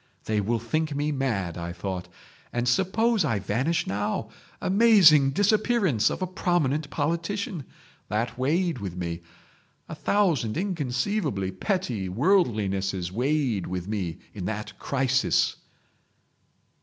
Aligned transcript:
'They 0.25 0.41
will 0.41 0.57
think 0.57 0.95
me 0.95 1.11
mad,' 1.11 1.59
I 1.59 1.71
thought. 1.71 2.07
'And 2.51 2.67
suppose 2.67 3.23
I 3.23 3.37
vanish 3.37 3.85
now!—Amazing 3.85 5.29
disappearance 5.29 6.09
of 6.09 6.23
a 6.23 6.25
prominent 6.25 6.89
politician!' 6.89 7.65
That 8.07 8.35
weighed 8.35 8.79
with 8.79 8.95
me. 8.97 9.21
A 9.87 9.93
thousand 9.93 10.57
inconceivably 10.57 11.51
petty 11.51 12.09
worldlinesses 12.09 13.11
weighed 13.11 13.67
with 13.67 13.87
me 13.87 14.17
in 14.33 14.45
that 14.45 14.79
crisis." 14.79 15.57